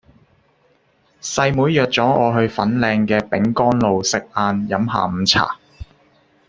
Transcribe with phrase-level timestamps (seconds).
[1.21, 5.59] 細妹約左我去粉嶺嘅丙岡路食晏飲下午茶